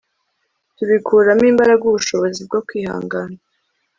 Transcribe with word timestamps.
Tubikuramo 0.75 1.43
imbaraga 1.51 1.83
ubushobozi 1.87 2.39
bwo 2.47 2.59
kwihangana 2.67 3.37